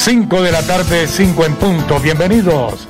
5 0.00 0.42
de 0.42 0.50
la 0.50 0.62
tarde, 0.62 1.06
5 1.06 1.44
en 1.44 1.56
punto. 1.56 2.00
Bienvenidos. 2.00 2.88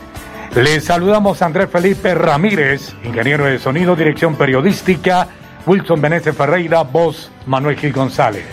Les 0.54 0.84
saludamos 0.84 1.42
a 1.42 1.46
Andrés 1.46 1.68
Felipe 1.68 2.14
Ramírez, 2.14 2.94
ingeniero 3.02 3.46
de 3.46 3.58
sonido, 3.58 3.96
dirección 3.96 4.36
periodística, 4.36 5.26
Wilson 5.66 6.00
Meneses 6.00 6.36
Ferreira, 6.36 6.82
voz 6.82 7.32
Manuel 7.46 7.76
Gil 7.76 7.92
González. 7.92 8.44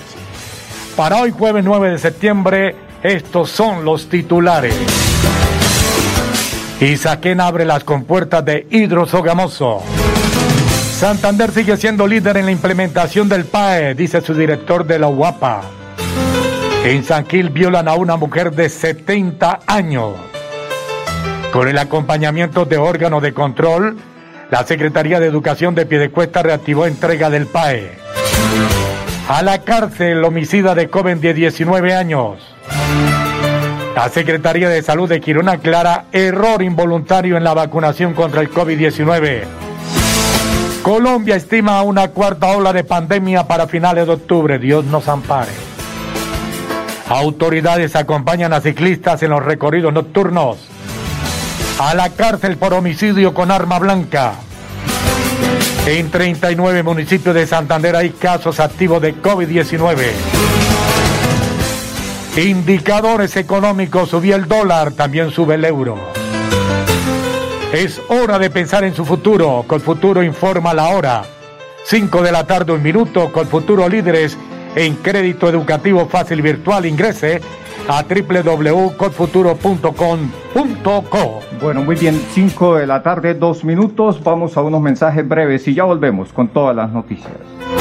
Para 0.96 1.18
hoy, 1.18 1.30
jueves 1.30 1.64
9 1.64 1.92
de 1.92 1.98
septiembre, 2.00 2.76
estos 3.04 3.52
son 3.52 3.86
los 3.86 4.10
titulares. 4.10 4.74
Isaquén 6.82 7.40
abre 7.40 7.64
las 7.64 7.84
compuertas 7.84 8.44
de 8.44 8.66
Hidrosogamoso. 8.72 9.84
Santander 10.94 11.52
sigue 11.52 11.78
siendo 11.78 12.08
líder 12.08 12.38
en 12.38 12.48
la 12.48 12.52
implementación 12.52 13.30
del 13.30 13.46
PAE, 13.46 13.94
dice 13.94 14.20
su 14.22 14.34
director 14.34 14.84
de 14.84 14.98
la 14.98 15.10
UAPA. 15.10 15.77
En 16.88 17.04
San 17.04 17.26
violan 17.52 17.90
a 17.90 17.96
una 17.96 18.16
mujer 18.16 18.52
de 18.52 18.70
70 18.70 19.60
años. 19.68 20.14
Con 21.52 21.68
el 21.68 21.78
acompañamiento 21.80 22.64
de 22.64 22.78
órganos 22.78 23.22
de 23.22 23.34
control, 23.34 23.98
la 24.50 24.64
Secretaría 24.64 25.20
de 25.20 25.28
Educación 25.28 25.76
de 25.76 25.86
Piedecuesta 25.86 26.44
reactivó 26.44 26.86
entrega 26.86 27.30
del 27.30 27.46
PAE. 27.46 27.92
A 29.28 29.42
la 29.42 29.66
cárcel 29.66 30.24
homicida 30.24 30.76
de 30.76 30.88
joven 30.88 31.20
de 31.20 31.34
19 31.34 31.94
años. 31.94 32.38
La 33.94 34.08
Secretaría 34.08 34.70
de 34.70 34.82
Salud 34.82 35.10
de 35.10 35.20
Quirón 35.20 35.50
aclara 35.50 36.06
error 36.14 36.64
involuntario 36.64 37.36
en 37.36 37.44
la 37.44 37.54
vacunación 37.54 38.14
contra 38.14 38.40
el 38.40 38.50
COVID-19. 38.50 39.44
Colombia 40.84 41.36
estima 41.36 41.82
una 41.82 42.08
cuarta 42.12 42.48
ola 42.56 42.72
de 42.72 42.86
pandemia 42.86 43.46
para 43.46 43.68
finales 43.68 44.08
de 44.08 44.14
octubre. 44.14 44.58
Dios 44.58 44.86
nos 44.86 45.10
ampare. 45.10 45.67
Autoridades 47.10 47.96
acompañan 47.96 48.52
a 48.52 48.60
ciclistas 48.60 49.24
en 49.24 49.30
los 49.30 49.44
recorridos 49.44 49.94
nocturnos. 49.94 50.58
A 51.80 51.94
la 51.94 52.10
cárcel 52.10 52.58
por 52.58 52.74
homicidio 52.74 53.34
con 53.34 53.50
arma 53.50 53.80
blanca. 53.80 54.34
En 55.86 56.12
39 56.12 56.84
municipios 56.84 57.34
de 57.34 57.48
Santander 57.48 57.96
hay 57.96 58.10
casos 58.10 58.60
activos 58.60 59.02
de 59.02 59.16
COVID-19. 59.16 59.96
Indicadores 62.44 63.38
económicos, 63.38 64.10
subió 64.10 64.36
el 64.36 64.48
dólar, 64.48 64.92
también 64.92 65.32
sube 65.32 65.56
el 65.56 65.64
euro. 65.64 65.98
Es 67.72 68.02
hora 68.10 68.38
de 68.38 68.50
pensar 68.50 68.84
en 68.84 68.94
su 68.94 69.06
futuro. 69.06 69.64
Colfuturo 69.66 70.24
informa 70.24 70.74
la 70.74 70.90
hora. 70.90 71.24
5 71.86 72.22
de 72.22 72.32
la 72.34 72.46
tarde, 72.46 72.74
un 72.74 72.84
minuto. 72.84 73.32
Colfuturo 73.32 73.88
Líderes 73.88 74.38
en 74.78 74.96
crédito 74.96 75.50
educativo 75.50 76.08
fácil 76.08 76.42
virtual. 76.42 76.86
Ingrese 76.86 77.42
a 77.88 78.04
www.codfuturo.com.co. 80.58 81.40
Bueno, 81.62 81.84
muy 81.84 81.96
bien, 81.96 82.22
5 82.34 82.76
de 82.76 82.88
la 82.88 83.04
tarde, 83.04 83.34
dos 83.34 83.64
minutos. 83.64 84.24
Vamos 84.24 84.58
a 84.58 84.62
unos 84.62 84.82
mensajes 84.82 85.28
breves 85.28 85.68
y 85.68 85.74
ya 85.74 85.84
volvemos 85.84 86.34
con 86.34 86.48
todas 86.50 86.76
las 86.76 86.92
noticias. 86.92 87.32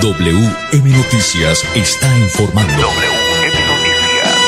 WM 0.00 0.90
Noticias 0.90 1.64
está 1.74 2.06
informando. 2.18 2.72
WM 2.72 3.66
Noticias. 3.66 4.38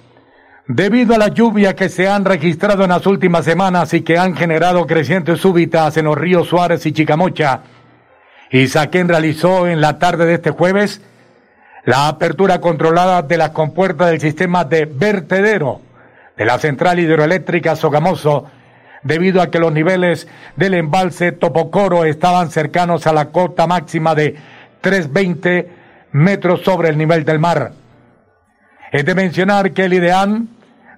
Debido 0.67 1.15
a 1.15 1.17
la 1.17 1.29
lluvia 1.29 1.77
que 1.77 1.87
se 1.87 2.09
han 2.09 2.25
registrado 2.25 2.83
en 2.83 2.89
las 2.89 3.07
últimas 3.07 3.45
semanas 3.45 3.93
y 3.93 4.01
que 4.01 4.17
han 4.17 4.35
generado 4.35 4.85
crecientes 4.85 5.39
súbitas 5.39 5.95
en 5.95 6.05
los 6.05 6.17
ríos 6.17 6.49
Suárez 6.49 6.85
y 6.85 6.91
Chicamocha, 6.91 7.61
Isaquén 8.51 9.07
realizó 9.07 9.65
en 9.65 9.79
la 9.79 9.97
tarde 9.97 10.25
de 10.25 10.33
este 10.33 10.51
jueves 10.51 11.01
la 11.87 12.09
apertura 12.09 12.59
controlada 12.59 13.21
de 13.21 13.37
las 13.37 13.51
compuertas 13.51 14.09
del 14.09 14.19
sistema 14.19 14.65
de 14.65 14.83
vertedero 14.83 15.79
de 16.35 16.43
la 16.43 16.59
central 16.59 16.99
hidroeléctrica 16.99 17.77
Sogamoso 17.77 18.45
debido 19.03 19.41
a 19.41 19.49
que 19.49 19.59
los 19.59 19.71
niveles 19.71 20.27
del 20.57 20.73
embalse 20.73 21.31
Topocoro 21.31 22.03
estaban 22.03 22.51
cercanos 22.51 23.07
a 23.07 23.13
la 23.13 23.29
cota 23.29 23.67
máxima 23.67 24.15
de 24.15 24.35
320 24.81 25.71
metros 26.11 26.61
sobre 26.63 26.89
el 26.89 26.97
nivel 26.97 27.23
del 27.23 27.39
mar. 27.39 27.71
Es 28.91 29.05
de 29.05 29.15
mencionar 29.15 29.71
que 29.71 29.85
el 29.85 29.93
IDEAN 29.93 30.49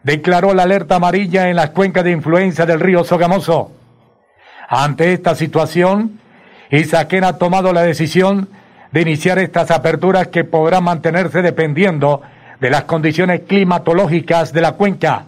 declaró 0.01 0.55
la 0.55 0.63
alerta 0.63 0.95
amarilla 0.95 1.49
en 1.49 1.57
las 1.57 1.69
cuencas 1.69 2.03
de 2.03 2.13
influencia 2.13 2.65
del 2.65 2.79
río 2.79 3.03
Sogamoso. 3.03 3.71
Ante 4.67 5.13
esta 5.13 5.35
situación, 5.35 6.19
Isaquén 6.71 7.25
ha 7.25 7.37
tomado 7.37 7.73
la 7.73 7.83
decisión 7.83 8.49
de 8.91 9.01
iniciar 9.01 9.39
estas 9.39 9.71
aperturas 9.71 10.27
que 10.27 10.43
podrán 10.43 10.83
mantenerse 10.83 11.41
dependiendo 11.41 12.21
de 12.59 12.69
las 12.69 12.83
condiciones 12.83 13.41
climatológicas 13.47 14.51
de 14.53 14.61
la 14.61 14.73
cuenca. 14.73 15.25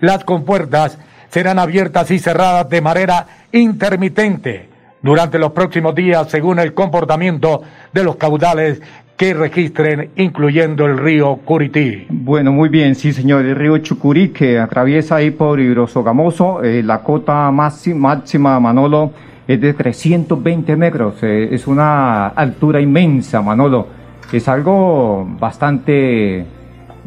Las 0.00 0.24
compuertas 0.24 0.98
serán 1.28 1.58
abiertas 1.58 2.10
y 2.10 2.18
cerradas 2.18 2.68
de 2.68 2.80
manera 2.80 3.26
intermitente 3.52 4.68
durante 5.02 5.38
los 5.38 5.52
próximos 5.52 5.94
días 5.94 6.28
según 6.30 6.58
el 6.58 6.74
comportamiento 6.74 7.62
de 7.92 8.04
los 8.04 8.16
caudales 8.16 8.80
que 9.16 9.34
registren, 9.34 10.10
incluyendo 10.14 10.86
el 10.86 10.96
río 10.96 11.40
Curití. 11.44 12.06
Bueno, 12.08 12.52
muy 12.52 12.68
bien, 12.68 12.94
sí 12.94 13.12
señor, 13.12 13.44
el 13.44 13.56
río 13.56 13.76
Chucurí 13.78 14.28
que 14.28 14.60
atraviesa 14.60 15.16
ahí 15.16 15.32
por 15.32 15.58
Hidrosogamoso, 15.58 16.62
eh, 16.62 16.84
la 16.84 17.00
cota 17.00 17.50
máxima, 17.50 18.14
máxima, 18.14 18.60
Manolo, 18.60 19.12
es 19.48 19.60
de 19.60 19.74
320 19.74 20.76
metros, 20.76 21.22
eh, 21.22 21.48
es 21.50 21.66
una 21.66 22.28
altura 22.28 22.80
inmensa, 22.80 23.42
Manolo, 23.42 23.88
es 24.30 24.46
algo 24.46 25.26
bastante, 25.40 26.46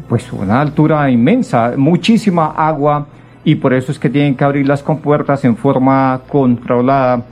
pues 0.08 0.30
una 0.32 0.60
altura 0.60 1.08
inmensa, 1.10 1.72
muchísima 1.76 2.48
agua 2.48 3.06
y 3.44 3.54
por 3.54 3.72
eso 3.72 3.92
es 3.92 3.98
que 3.98 4.10
tienen 4.10 4.34
que 4.34 4.44
abrir 4.44 4.66
las 4.66 4.82
compuertas 4.82 5.44
en 5.44 5.56
forma 5.56 6.20
controlada 6.28 7.22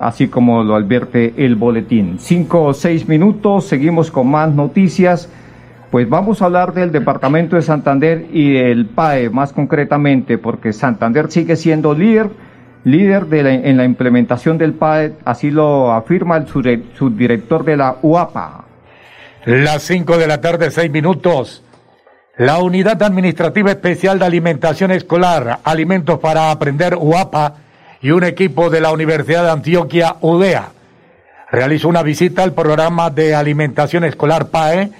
así 0.00 0.28
como 0.28 0.64
lo 0.64 0.74
advierte 0.74 1.34
el 1.36 1.54
boletín. 1.54 2.16
Cinco 2.18 2.64
o 2.64 2.72
seis 2.72 3.06
minutos, 3.06 3.66
seguimos 3.66 4.10
con 4.10 4.28
más 4.28 4.52
noticias. 4.52 5.28
Pues 5.90 6.08
vamos 6.08 6.40
a 6.40 6.46
hablar 6.46 6.72
del 6.72 6.90
Departamento 6.90 7.56
de 7.56 7.62
Santander 7.62 8.26
y 8.32 8.52
del 8.52 8.86
PAE 8.86 9.28
más 9.28 9.52
concretamente, 9.52 10.38
porque 10.38 10.72
Santander 10.72 11.30
sigue 11.30 11.54
siendo 11.56 11.94
líder, 11.94 12.30
líder 12.84 13.26
de 13.26 13.68
en 13.68 13.76
la 13.76 13.84
implementación 13.84 14.58
del 14.58 14.74
PAE, 14.74 15.14
así 15.24 15.50
lo 15.50 15.92
afirma 15.92 16.36
el 16.36 16.46
subdirector 16.46 17.64
de 17.64 17.76
la 17.76 17.96
UAPA. 18.02 18.64
Las 19.44 19.82
cinco 19.82 20.18
de 20.18 20.26
la 20.26 20.40
tarde, 20.40 20.70
seis 20.70 20.90
minutos. 20.90 21.62
La 22.36 22.58
Unidad 22.58 23.02
Administrativa 23.02 23.70
Especial 23.70 24.18
de 24.18 24.24
Alimentación 24.24 24.90
Escolar, 24.90 25.60
Alimentos 25.64 26.18
para 26.20 26.50
Aprender 26.50 26.96
UAPA, 26.96 27.54
y 28.02 28.10
un 28.12 28.24
equipo 28.24 28.70
de 28.70 28.80
la 28.80 28.92
Universidad 28.92 29.44
de 29.44 29.50
Antioquia, 29.50 30.16
UDEA, 30.20 30.70
realizó 31.50 31.88
una 31.88 32.02
visita 32.02 32.42
al 32.42 32.54
programa 32.54 33.10
de 33.10 33.34
alimentación 33.34 34.04
escolar 34.04 34.48
PAE, 34.48 34.90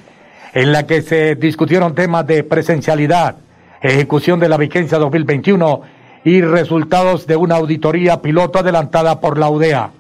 en 0.53 0.73
la 0.73 0.87
que 0.87 1.01
se 1.01 1.37
discutieron 1.37 1.95
temas 1.95 2.27
de 2.27 2.43
presencialidad, 2.45 3.37
ejecución 3.81 4.41
de 4.41 4.49
la 4.49 4.57
vigencia 4.57 4.99
2021 4.99 6.00
y 6.25 6.43
resultados 6.43 7.27
de 7.27 7.37
una 7.37 7.57
auditoría 7.57 8.21
piloto 8.21 8.59
adelantada 8.59 9.21
por 9.21 9.39
la 9.39 9.49
UDEA. 9.49 9.91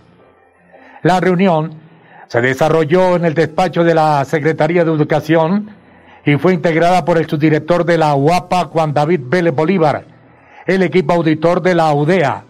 La 1.03 1.21
reunión 1.21 1.75
se 2.29 2.41
desarrolló 2.41 3.17
en 3.17 3.25
el 3.25 3.35
despacho 3.35 3.85
de 3.85 3.95
la 3.95 4.25
Secretaría 4.25 4.85
de 4.85 4.93
Educación 4.93 5.71
y 6.25 6.37
fue 6.37 6.53
integrada 6.53 7.05
por 7.05 7.19
el 7.19 7.27
subdirector 7.27 7.85
de 7.85 7.99
la 7.99 8.15
UAPA, 8.15 8.67
Juan 8.67 8.93
David 8.93 9.21
Vélez 9.25 9.55
Bolívar, 9.55 10.05
el 10.67 10.83
equipo 10.83 11.15
auditor 11.15 11.63
de 11.63 11.75
la 11.75 11.93
UDEA, 11.93 12.45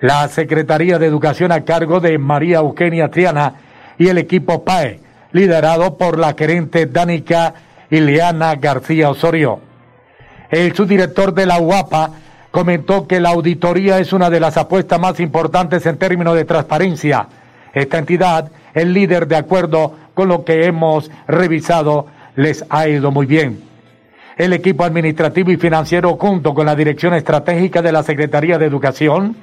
la 0.00 0.28
Secretaría 0.28 0.98
de 0.98 1.06
Educación 1.06 1.52
a 1.52 1.64
cargo 1.64 2.00
de 2.00 2.18
María 2.18 2.58
Eugenia 2.58 3.10
Triana 3.10 3.54
y 3.98 4.08
el 4.08 4.18
equipo 4.18 4.62
PAE, 4.62 5.00
liderado 5.32 5.96
por 5.96 6.18
la 6.18 6.34
gerente 6.34 6.86
Danica 6.86 7.54
Ileana 7.90 8.56
García 8.56 9.08
Osorio. 9.08 9.60
El 10.50 10.74
subdirector 10.74 11.32
de 11.32 11.46
la 11.46 11.58
UAPA 11.58 12.10
comentó 12.56 13.06
que 13.06 13.20
la 13.20 13.28
auditoría 13.28 13.98
es 13.98 14.14
una 14.14 14.30
de 14.30 14.40
las 14.40 14.56
apuestas 14.56 14.98
más 14.98 15.20
importantes 15.20 15.84
en 15.84 15.98
términos 15.98 16.34
de 16.34 16.46
transparencia. 16.46 17.28
Esta 17.74 17.98
entidad, 17.98 18.50
el 18.72 18.94
líder 18.94 19.28
de 19.28 19.36
acuerdo 19.36 19.92
con 20.14 20.28
lo 20.28 20.42
que 20.42 20.64
hemos 20.64 21.10
revisado, 21.28 22.06
les 22.34 22.64
ha 22.70 22.88
ido 22.88 23.10
muy 23.10 23.26
bien. 23.26 23.60
El 24.38 24.54
equipo 24.54 24.84
administrativo 24.84 25.50
y 25.50 25.58
financiero 25.58 26.16
junto 26.16 26.54
con 26.54 26.64
la 26.64 26.74
dirección 26.74 27.12
estratégica 27.12 27.82
de 27.82 27.92
la 27.92 28.02
Secretaría 28.02 28.56
de 28.56 28.64
Educación 28.64 29.36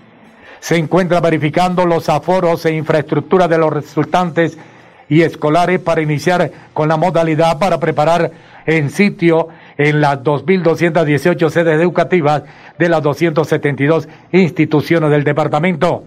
se 0.59 0.77
encuentra 0.77 1.21
verificando 1.21 1.85
los 1.85 2.09
aforos 2.09 2.65
e 2.65 2.73
infraestructura 2.73 3.47
de 3.47 3.59
los 3.59 3.71
resultantes 3.71 4.57
y 5.07 5.21
escolares 5.21 5.79
para 5.79 6.01
iniciar 6.01 6.49
con 6.73 6.89
la 6.89 6.97
modalidad 6.97 7.59
para 7.59 7.79
preparar 7.79 8.31
en 8.65 8.89
sitio 8.89 9.49
en 9.77 10.01
las 10.01 10.19
2.218 10.19 11.49
sedes 11.49 11.79
educativas 11.79 12.43
de 12.77 12.89
las 12.89 13.01
272 13.01 14.07
instituciones 14.31 15.09
del 15.09 15.23
departamento. 15.23 16.03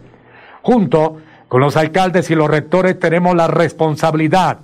Junto 0.63 1.19
con 1.49 1.61
los 1.61 1.77
alcaldes 1.77 2.31
y 2.31 2.35
los 2.35 2.51
rectores 2.51 2.99
tenemos 2.99 3.35
la 3.35 3.47
responsabilidad 3.47 4.59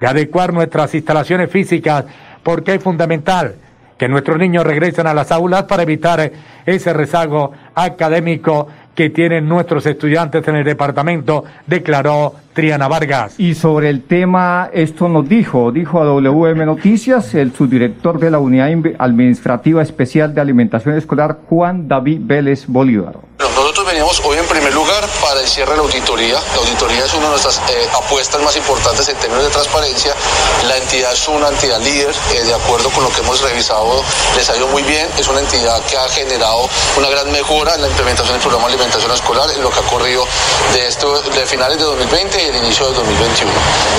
de 0.00 0.06
adecuar 0.06 0.52
nuestras 0.52 0.94
instalaciones 0.94 1.50
físicas 1.50 2.04
porque 2.42 2.74
es 2.74 2.82
fundamental 2.82 3.54
que 3.98 4.08
nuestros 4.08 4.38
niños 4.38 4.64
regresen 4.64 5.06
a 5.06 5.14
las 5.14 5.30
aulas 5.30 5.64
para 5.64 5.84
evitar 5.84 6.32
ese 6.66 6.92
rezago 6.92 7.52
académico 7.74 8.68
que 8.94 9.10
tienen 9.10 9.48
nuestros 9.48 9.86
estudiantes 9.86 10.46
en 10.46 10.56
el 10.56 10.64
departamento, 10.64 11.44
declaró 11.66 12.34
Triana 12.52 12.88
Vargas. 12.88 13.34
Y 13.38 13.54
sobre 13.54 13.90
el 13.90 14.02
tema, 14.02 14.70
esto 14.72 15.08
nos 15.08 15.28
dijo, 15.28 15.72
dijo 15.72 16.00
a 16.00 16.04
WM 16.04 16.64
Noticias 16.64 17.34
el 17.34 17.52
subdirector 17.52 18.18
de 18.20 18.30
la 18.30 18.38
Unidad 18.38 18.68
Administrativa 18.98 19.82
Especial 19.82 20.34
de 20.34 20.40
Alimentación 20.40 20.96
Escolar, 20.96 21.38
Juan 21.48 21.88
David 21.88 22.20
Vélez 22.22 22.66
Bolívar. 22.66 23.16
Nosotros 23.38 23.86
veníamos 23.86 24.22
hoy 24.24 24.38
en 24.38 24.46
primer 24.46 24.72
lugar 24.72 24.93
para 25.08 25.40
el 25.40 25.48
cierre 25.48 25.72
de 25.72 25.76
la 25.76 25.82
auditoría. 25.82 26.34
La 26.34 26.58
auditoría 26.58 27.04
es 27.04 27.12
una 27.14 27.24
de 27.24 27.30
nuestras 27.30 27.58
eh, 27.68 27.88
apuestas 27.94 28.40
más 28.42 28.56
importantes 28.56 29.08
en 29.08 29.16
términos 29.16 29.44
de 29.44 29.50
transparencia. 29.50 30.14
La 30.66 30.76
entidad 30.76 31.12
es 31.12 31.28
una 31.28 31.48
entidad 31.48 31.80
líder, 31.80 32.14
eh, 32.34 32.42
de 32.42 32.54
acuerdo 32.54 32.90
con 32.90 33.04
lo 33.04 33.10
que 33.10 33.20
hemos 33.20 33.40
revisado, 33.40 34.02
les 34.36 34.48
ha 34.50 34.56
ido 34.56 34.66
muy 34.68 34.82
bien. 34.82 35.08
Es 35.18 35.28
una 35.28 35.40
entidad 35.40 35.82
que 35.84 35.96
ha 35.96 36.08
generado 36.08 36.68
una 36.96 37.08
gran 37.08 37.30
mejora 37.30 37.74
en 37.74 37.82
la 37.82 37.88
implementación 37.88 38.34
del 38.34 38.42
programa 38.42 38.68
de 38.68 38.74
alimentación 38.74 39.10
escolar 39.12 39.50
en 39.50 39.62
lo 39.62 39.70
que 39.70 39.80
ha 39.80 39.82
corrido 39.82 40.26
de, 40.72 40.86
esto, 40.86 41.20
de 41.20 41.46
finales 41.46 41.78
de 41.78 41.84
2020 41.84 42.42
y 42.42 42.46
el 42.46 42.56
inicio 42.56 42.88
de 42.88 42.94
2021. 42.94 43.52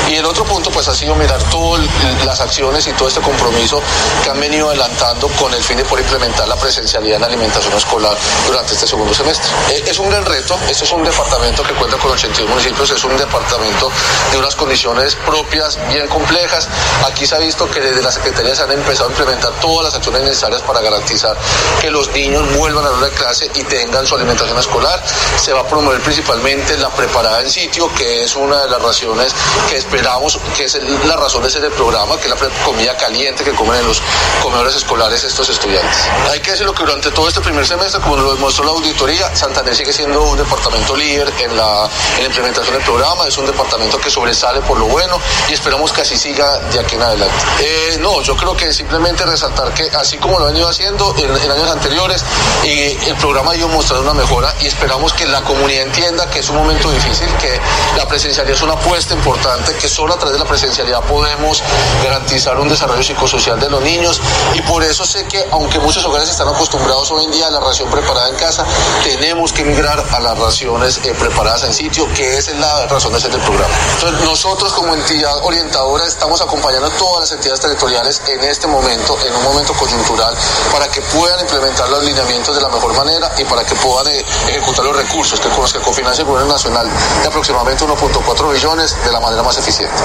Y 0.09 0.15
el 0.15 0.25
otro 0.25 0.45
punto 0.45 0.71
pues 0.71 0.87
ha 0.87 0.95
sido 0.95 1.15
mirar 1.15 1.41
todas 1.49 1.85
las 2.25 2.39
acciones 2.39 2.87
y 2.87 2.93
todo 2.93 3.07
este 3.07 3.21
compromiso 3.21 3.81
que 4.23 4.29
han 4.29 4.39
venido 4.39 4.69
adelantando 4.69 5.27
con 5.39 5.53
el 5.53 5.63
fin 5.63 5.77
de 5.77 5.85
poder 5.85 6.03
implementar 6.05 6.47
la 6.47 6.55
presencialidad 6.55 7.15
en 7.15 7.21
la 7.21 7.27
alimentación 7.27 7.73
escolar 7.73 8.17
durante 8.47 8.73
este 8.73 8.87
segundo 8.87 9.13
semestre. 9.13 9.49
Eh, 9.69 9.83
es 9.87 9.99
un 9.99 10.09
gran 10.09 10.25
reto, 10.25 10.57
este 10.67 10.83
es 10.85 10.91
un 10.95 11.03
departamento 11.03 11.63
que 11.63 11.73
cuenta 11.73 11.97
con 11.97 12.11
82 12.11 12.49
municipios, 12.49 12.89
es 12.89 13.03
un 13.03 13.17
departamento 13.17 13.91
de 14.31 14.37
unas 14.37 14.55
condiciones 14.55 15.15
propias 15.15 15.77
bien 15.89 16.07
complejas. 16.07 16.67
Aquí 17.05 17.25
se 17.25 17.35
ha 17.35 17.39
visto 17.39 17.69
que 17.69 17.81
desde 17.81 18.01
la 18.01 18.11
Secretaría 18.11 18.55
se 18.55 18.63
han 18.63 18.71
empezado 18.71 19.09
a 19.09 19.11
implementar 19.11 19.51
todas 19.59 19.85
las 19.85 19.95
acciones 19.95 20.23
necesarias 20.23 20.61
para 20.61 20.81
garantizar 20.81 21.37
que 21.81 21.91
los 21.91 22.09
niños 22.11 22.55
vuelvan 22.57 22.85
a 22.85 22.91
la 22.91 23.09
clase 23.09 23.49
y 23.55 23.63
tengan 23.63 24.05
su 24.07 24.15
alimentación 24.15 24.57
escolar. 24.57 25.03
Se 25.37 25.53
va 25.53 25.61
a 25.61 25.67
promover 25.67 26.01
principalmente 26.01 26.77
la 26.77 26.89
preparada 26.89 27.41
en 27.41 27.49
sitio, 27.49 27.91
que 27.93 28.23
es 28.23 28.35
una 28.35 28.61
de 28.61 28.69
las 28.69 28.81
raciones 28.81 29.33
que 29.69 29.77
esperamos, 29.77 30.39
que 30.55 30.65
es 30.65 30.79
la 31.05 31.15
razón 31.17 31.43
de 31.43 31.49
ser 31.49 31.65
el 31.65 31.71
programa, 31.71 32.17
que 32.17 32.27
es 32.27 32.29
la 32.29 32.49
comida 32.63 32.95
caliente 32.97 33.43
que 33.43 33.51
comen 33.51 33.79
en 33.79 33.87
los 33.87 34.01
comedores 34.41 34.75
escolares 34.75 35.23
estos 35.23 35.49
estudiantes. 35.49 36.07
Hay 36.31 36.39
que 36.39 36.51
decirlo 36.51 36.73
que 36.73 36.83
durante 36.83 37.11
todo 37.11 37.27
este 37.27 37.41
primer 37.41 37.65
semestre, 37.65 37.99
como 38.01 38.17
lo 38.17 38.33
demostró 38.33 38.63
la 38.65 38.71
auditoría, 38.71 39.35
Santander 39.35 39.75
sigue 39.75 39.91
siendo 39.91 40.21
un 40.23 40.37
departamento 40.37 40.84
líder 40.93 41.31
en 41.39 41.55
la, 41.55 41.89
implementación 42.25 42.75
del 42.75 42.83
programa, 42.83 43.27
es 43.27 43.37
un 43.37 43.45
departamento 43.45 43.97
que 43.97 44.09
sobresale 44.09 44.59
por 44.61 44.77
lo 44.77 44.87
bueno 44.87 45.17
y 45.47 45.53
esperamos 45.53 45.93
que 45.93 46.01
así 46.01 46.17
siga 46.17 46.57
de 46.57 46.79
aquí 46.79 46.95
en 46.95 47.03
adelante. 47.03 47.35
Eh, 47.61 47.97
no, 48.01 48.21
yo 48.21 48.35
creo 48.35 48.57
que 48.57 48.73
simplemente 48.73 49.23
resaltar 49.25 49.73
que 49.73 49.89
así 49.95 50.17
como 50.17 50.37
lo 50.37 50.47
han 50.47 50.57
ido 50.57 50.67
haciendo 50.67 51.15
en, 51.17 51.31
años 51.31 51.69
anteriores, 51.69 52.25
y 52.65 53.07
el 53.07 53.15
programa 53.15 53.53
ha 53.53 53.55
ido 53.55 53.69
mostrando 53.69 54.11
una 54.11 54.19
mejora 54.19 54.53
y 54.59 54.65
esperamos 54.67 55.13
que 55.13 55.25
la 55.27 55.41
comunidad 55.43 55.83
entienda 55.83 56.29
que 56.29 56.39
es 56.39 56.49
un 56.49 56.57
momento 56.57 56.89
difícil, 56.91 57.27
que 57.37 57.59
la 57.95 58.07
presencialidad 58.07 58.55
es 58.57 58.61
una 58.61 58.73
apuesta 58.73 59.13
importante, 59.13 59.73
que 59.75 59.87
solo 59.87 60.15
a 60.15 60.17
través 60.17 60.33
de 60.33 60.43
la 60.43 60.49
presencialidad 60.49 61.01
podemos 61.03 61.63
garantizar 62.03 62.59
un 62.59 62.67
desarrollo 62.67 63.03
psicosocial 63.03 63.59
de 63.59 63.69
los 63.69 63.81
niños 63.81 64.19
y 64.53 64.61
por 64.61 64.83
eso 64.83 65.05
sé 65.05 65.25
que 65.27 65.45
aunque 65.51 65.79
muchos 65.79 66.03
hogares 66.05 66.29
están 66.29 66.47
acostumbrados 66.47 67.11
hoy 67.11 67.25
en 67.25 67.31
día 67.31 67.47
a 67.47 67.51
la 67.51 67.59
ración 67.59 67.89
preparada 67.89 68.29
en 68.29 68.35
casa, 68.35 68.65
tenemos 69.03 69.53
que 69.53 69.63
migrar 69.63 70.03
a 70.11 70.19
la 70.19 70.33
ración 70.35 70.74
eh, 70.83 71.13
preparadas 71.17 71.63
en 71.63 71.73
sitio, 71.73 72.07
que 72.13 72.37
esa 72.37 72.51
es 72.51 72.59
la 72.59 72.85
razón 72.87 73.13
de 73.13 73.19
ser 73.19 73.31
del 73.31 73.41
programa. 73.41 73.73
Entonces, 73.93 74.25
nosotros 74.25 74.73
como 74.73 74.93
entidad 74.93 75.37
orientadora 75.43 76.05
estamos 76.05 76.41
acompañando 76.41 76.87
a 76.87 76.91
todas 76.91 77.21
las 77.21 77.31
entidades 77.31 77.61
territoriales 77.61 78.21
en 78.27 78.43
este 78.43 78.67
momento, 78.67 79.17
en 79.25 79.33
un 79.35 79.43
momento 79.43 79.73
coyuntural, 79.73 80.35
para 80.71 80.87
que 80.87 81.01
puedan 81.01 81.39
implementar 81.39 81.89
los 81.89 82.03
lineamientos 82.03 82.55
de 82.55 82.61
la 82.61 82.69
mejor 82.69 82.93
manera 82.95 83.31
y 83.37 83.43
para 83.45 83.63
que 83.63 83.75
puedan 83.75 84.07
eh, 84.13 84.23
ejecutar 84.49 84.85
los 84.85 84.95
recursos 84.95 85.39
que 85.39 85.49
con 85.49 85.61
los 85.61 85.73
que 85.73 85.79
cofinancia 85.79 86.21
el 86.21 86.27
gobierno 86.27 86.53
nacional 86.53 86.87
de 87.21 87.27
aproximadamente 87.27 87.85
1.4 87.85 88.53
billones 88.53 88.95
de 89.05 89.11
la 89.11 89.19
manera 89.19 89.43
más 89.43 89.57
eficiente. 89.57 89.95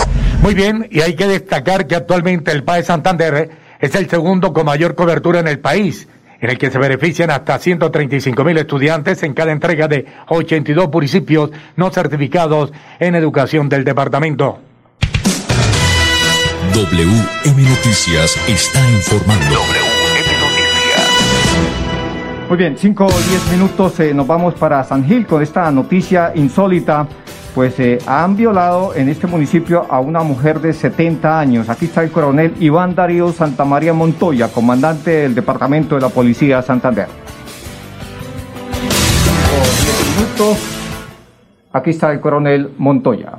Muy 0.41 0.55
bien, 0.55 0.89
y 0.91 1.01
hay 1.03 1.17
que 1.17 1.27
destacar 1.27 1.87
que 1.87 1.97
actualmente 1.97 2.51
el 2.53 2.65
PAE 2.65 2.85
Santander 2.85 3.51
es 3.81 3.95
el 3.95 4.09
segundo 4.09 4.53
con 4.53 4.67
mayor 4.67 4.95
cobertura 4.95 5.41
en 5.41 5.49
el 5.49 5.59
país, 5.59 6.07
en 6.41 6.51
el 6.51 6.59
que 6.59 6.71
se 6.71 6.79
benefician 6.79 7.31
hasta 7.31 7.59
135 7.59 8.45
mil 8.45 8.59
estudiantes 8.59 9.23
en 9.23 9.35
cada 9.35 9.53
entrega 9.53 9.89
de 9.89 10.07
82 10.29 10.91
municipios 10.91 11.51
no 11.77 11.91
certificados 11.91 12.73
en 12.99 13.15
educación 13.15 13.69
del 13.69 13.85
departamento. 13.85 14.59
WM 16.75 17.63
Noticias 17.63 18.37
está 18.49 18.81
informando. 18.91 19.45
WM 19.45 20.41
Noticias. 20.41 21.11
Muy 22.49 22.59
bien, 22.59 22.77
5 22.77 23.05
o 23.05 23.09
10 23.11 23.53
minutos 23.53 24.01
eh, 24.01 24.15
nos 24.15 24.27
vamos 24.27 24.55
para 24.55 24.83
San 24.85 25.05
Gil 25.05 25.27
con 25.27 25.43
esta 25.43 25.71
noticia 25.71 26.33
insólita 26.35 27.07
pues 27.55 27.79
eh, 27.81 27.99
han 28.07 28.37
violado 28.37 28.95
en 28.95 29.09
este 29.09 29.27
municipio 29.27 29.87
a 29.89 30.01
una 30.01 30.23
mujer 30.23 30.61
de 30.61 30.73
70 30.73 31.39
años. 31.39 31.69
Aquí 31.69 31.87
está 31.87 32.03
el 32.03 32.11
coronel 32.11 32.55
Iván 32.61 32.95
Darío 32.95 33.33
Santamaría 33.33 33.93
Montoya, 33.93 34.49
comandante 34.49 35.11
del 35.11 35.35
Departamento 35.35 35.95
de 35.95 36.01
la 36.01 36.09
Policía 36.09 36.63
Santander. 36.63 37.07
Aquí 41.73 41.91
está 41.91 42.13
el 42.13 42.21
coronel 42.21 42.71
Montoya. 42.79 43.33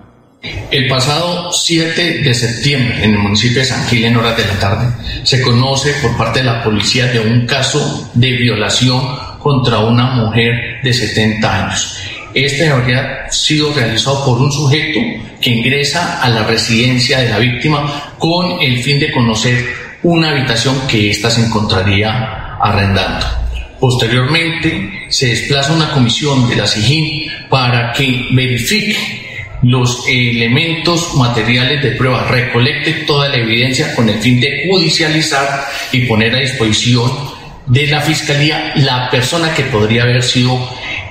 El 0.72 0.88
pasado 0.88 1.52
7 1.52 2.20
de 2.20 2.34
septiembre, 2.34 3.04
en 3.04 3.14
el 3.14 3.20
municipio 3.20 3.60
de 3.60 3.66
San 3.66 3.86
Gil, 3.88 4.06
en 4.06 4.16
horas 4.16 4.38
de 4.38 4.46
la 4.46 4.60
tarde, 4.60 4.88
se 5.24 5.42
conoce 5.42 5.94
por 6.02 6.18
parte 6.18 6.40
de 6.40 6.46
la 6.46 6.64
policía 6.64 7.08
de 7.08 7.20
un 7.20 7.46
caso 7.46 8.10
de 8.14 8.32
violación 8.32 9.02
contra 9.38 9.80
una 9.80 10.16
mujer 10.16 10.82
de 10.82 10.94
70 10.94 11.66
años. 11.66 12.01
Este 12.34 12.70
habría 12.70 13.30
sido 13.30 13.74
realizado 13.74 14.26
por 14.26 14.40
un 14.40 14.52
sujeto 14.52 15.00
que 15.42 15.50
ingresa 15.50 16.22
a 16.22 16.30
la 16.30 16.44
residencia 16.44 17.20
de 17.20 17.30
la 17.30 17.40
víctima 17.40 18.14
con 18.18 18.62
el 18.62 18.82
fin 18.82 19.00
de 19.00 19.12
conocer 19.12 19.66
una 20.04 20.30
habitación 20.30 20.88
que 20.88 21.10
ésta 21.10 21.30
se 21.30 21.42
encontraría 21.42 22.58
arrendando. 22.62 23.26
Posteriormente 23.80 25.08
se 25.10 25.28
desplaza 25.28 25.74
una 25.74 25.92
comisión 25.92 26.48
de 26.48 26.56
la 26.56 26.68
SIGIN 26.68 27.32
para 27.50 27.92
que 27.92 28.28
verifique 28.32 28.96
los 29.64 30.08
elementos 30.08 31.16
materiales 31.16 31.84
de 31.84 31.92
prueba, 31.92 32.28
recolecte 32.30 32.94
toda 33.06 33.30
la 33.30 33.38
evidencia 33.38 33.94
con 33.96 34.10
el 34.10 34.20
fin 34.20 34.40
de 34.40 34.68
judicializar 34.70 35.66
y 35.92 36.06
poner 36.06 36.36
a 36.36 36.40
disposición 36.40 37.12
de 37.68 37.88
la 37.88 38.02
Fiscalía 38.02 38.74
la 38.76 39.10
persona 39.10 39.54
que 39.54 39.64
podría 39.64 40.04
haber 40.04 40.24
sido 40.24 40.60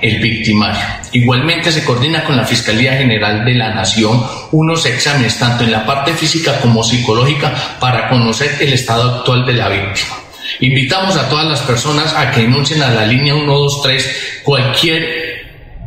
el 0.01 0.19
victimario. 0.19 0.83
Igualmente 1.11 1.71
se 1.71 1.83
coordina 1.83 2.23
con 2.23 2.37
la 2.37 2.45
Fiscalía 2.45 2.93
General 2.93 3.45
de 3.45 3.53
la 3.53 3.73
Nación 3.73 4.23
unos 4.51 4.85
exámenes 4.85 5.37
tanto 5.37 5.63
en 5.63 5.71
la 5.71 5.85
parte 5.85 6.13
física 6.13 6.59
como 6.59 6.83
psicológica 6.83 7.77
para 7.79 8.09
conocer 8.09 8.57
el 8.59 8.73
estado 8.73 9.19
actual 9.19 9.45
de 9.45 9.53
la 9.53 9.69
víctima. 9.69 10.15
Invitamos 10.59 11.15
a 11.15 11.29
todas 11.29 11.47
las 11.47 11.61
personas 11.61 12.13
a 12.15 12.31
que 12.31 12.41
denuncien 12.41 12.81
a 12.83 12.91
la 12.91 13.05
línea 13.05 13.33
123 13.33 14.41
cualquier 14.43 15.41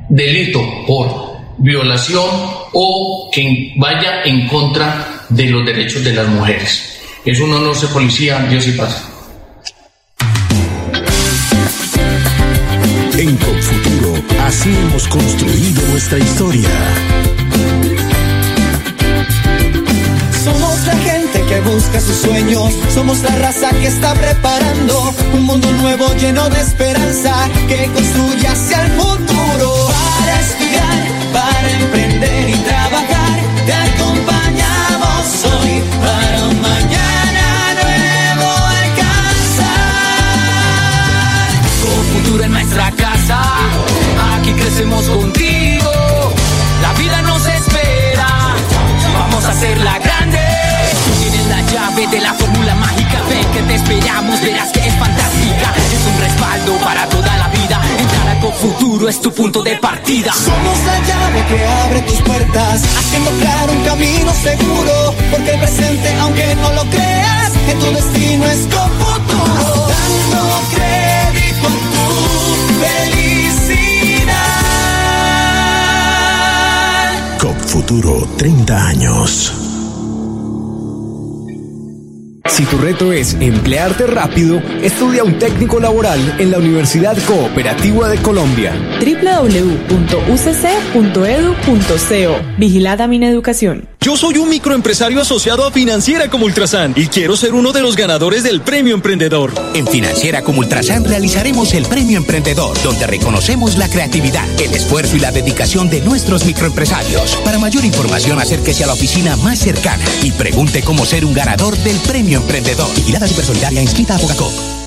delito 0.08 0.84
por 0.86 1.34
violación 1.58 2.28
o 2.72 3.30
que 3.32 3.72
vaya 3.76 4.22
en 4.24 4.48
contra 4.48 5.24
de 5.28 5.46
los 5.46 5.64
derechos 5.64 6.04
de 6.04 6.12
las 6.12 6.28
mujeres. 6.28 7.00
Es 7.24 7.40
un 7.40 7.52
honor 7.52 7.74
ser 7.74 7.88
policía, 7.90 8.38
Dios 8.50 8.66
y 8.66 8.72
paz. 8.72 9.08
En 13.16 13.38
así 14.44 14.70
hemos 14.74 15.08
construido 15.08 15.82
nuestra 15.88 16.18
historia. 16.18 16.68
Somos 20.44 20.86
la 20.86 20.96
gente 20.96 21.42
que 21.48 21.60
busca 21.60 22.00
sus 22.00 22.16
sueños, 22.16 22.72
somos 22.92 23.22
la 23.22 23.34
raza 23.36 23.70
que 23.70 23.86
está 23.86 24.14
preparando 24.14 25.14
un 25.32 25.44
mundo 25.44 25.70
nuevo 25.72 26.12
lleno 26.14 26.48
de 26.50 26.60
esperanza 26.60 27.34
que 27.68 27.90
construye 27.92 28.46
hacia 28.46 28.84
el 28.84 28.92
futuro. 28.92 29.73
Punto 59.34 59.62
de 59.62 59.76
partida. 59.76 60.32
Somos 60.32 60.78
la 60.84 60.98
llave 61.00 61.44
que 61.48 61.66
abre 61.66 62.00
tus 62.02 62.20
puertas. 62.22 62.82
Haciendo 62.98 63.30
claro 63.40 63.72
un 63.72 63.82
camino 63.84 64.32
seguro. 64.32 65.14
Porque 65.30 65.50
el 65.50 65.58
presente, 65.58 66.14
aunque 66.20 66.54
no 66.56 66.72
lo 66.72 66.82
creas, 66.90 67.52
en 67.68 67.78
tu 67.78 67.86
destino 67.86 68.44
es 68.46 68.60
con 68.60 68.90
futuro. 68.92 69.88
Dando 69.88 70.60
crédito 70.74 71.66
a 71.66 71.70
tu 71.70 72.06
felicidad. 72.84 74.18
COP 77.40 77.58
Futuro 77.66 78.28
30 78.36 78.86
años. 78.86 79.63
Si 82.54 82.64
tu 82.66 82.78
reto 82.78 83.12
es 83.12 83.36
emplearte 83.40 84.06
rápido, 84.06 84.62
estudia 84.80 85.24
un 85.24 85.36
técnico 85.40 85.80
laboral 85.80 86.20
en 86.38 86.52
la 86.52 86.58
Universidad 86.58 87.18
Cooperativa 87.26 88.08
de 88.08 88.18
Colombia. 88.18 88.72
www.ucc.edu.co 89.00 89.96
Vigilada 92.56 93.08
Mineducación. 93.08 93.93
Yo 94.04 94.18
soy 94.18 94.36
un 94.36 94.50
microempresario 94.50 95.18
asociado 95.18 95.64
a 95.64 95.70
Financiera 95.70 96.28
como 96.28 96.44
Ultrasan 96.44 96.92
y 96.94 97.06
quiero 97.06 97.38
ser 97.38 97.54
uno 97.54 97.72
de 97.72 97.80
los 97.80 97.96
ganadores 97.96 98.42
del 98.42 98.60
Premio 98.60 98.94
Emprendedor. 98.94 99.54
En 99.72 99.86
Financiera 99.86 100.42
como 100.42 100.58
Ultrasan 100.58 101.06
realizaremos 101.06 101.72
el 101.72 101.86
Premio 101.86 102.18
Emprendedor, 102.18 102.76
donde 102.82 103.06
reconocemos 103.06 103.78
la 103.78 103.88
creatividad, 103.88 104.46
el 104.60 104.74
esfuerzo 104.74 105.16
y 105.16 105.20
la 105.20 105.32
dedicación 105.32 105.88
de 105.88 106.02
nuestros 106.02 106.44
microempresarios. 106.44 107.36
Para 107.46 107.58
mayor 107.58 107.82
información, 107.82 108.38
acérquese 108.38 108.84
a 108.84 108.88
la 108.88 108.92
oficina 108.92 109.38
más 109.38 109.60
cercana 109.60 110.04
y 110.22 110.32
pregunte 110.32 110.82
cómo 110.82 111.06
ser 111.06 111.24
un 111.24 111.32
ganador 111.32 111.74
del 111.78 111.96
Premio 112.00 112.40
Emprendedor. 112.40 112.94
Vigilada 112.94 113.26
Supersolidaria 113.26 113.80
inscrita 113.80 114.16
a 114.16 114.18
Bogacop. 114.18 114.83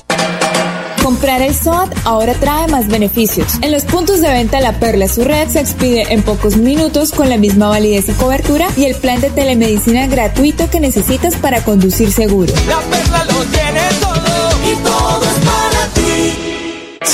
Comprar 1.08 1.40
el 1.40 1.54
SOAT 1.54 1.90
ahora 2.04 2.34
trae 2.34 2.68
más 2.68 2.86
beneficios. 2.86 3.54
En 3.62 3.72
los 3.72 3.84
puntos 3.84 4.20
de 4.20 4.28
venta 4.28 4.60
La 4.60 4.78
Perla 4.78 5.08
su 5.08 5.24
red 5.24 5.48
se 5.48 5.58
expide 5.58 6.02
en 6.12 6.22
pocos 6.22 6.58
minutos 6.58 7.12
con 7.12 7.30
la 7.30 7.38
misma 7.38 7.68
validez 7.68 8.10
y 8.10 8.12
cobertura 8.12 8.68
y 8.76 8.84
el 8.84 8.94
plan 8.94 9.18
de 9.22 9.30
telemedicina 9.30 10.06
gratuito 10.06 10.68
que 10.68 10.80
necesitas 10.80 11.34
para 11.36 11.64
conducir 11.64 12.12
seguro. 12.12 12.52
La 12.68 12.78
Perla 12.90 13.24
lo 13.24 13.42
tiene 13.46 13.80
todo 14.02 14.07